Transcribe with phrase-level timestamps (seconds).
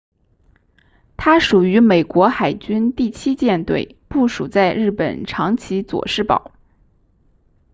[1.15, 6.53] 它属于美国海军第七舰队部署在日本长崎佐世保